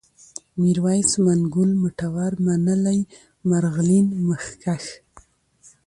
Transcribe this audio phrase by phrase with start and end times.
[0.61, 2.99] ميرويس، منگول، مټور، منلی،
[3.49, 4.83] مرغلين، مخکښ